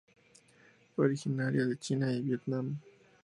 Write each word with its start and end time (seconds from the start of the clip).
Originaria 0.95 1.63
de 1.63 1.77
China 1.77 2.11
y 2.11 2.21
Vietnam. 2.23 2.79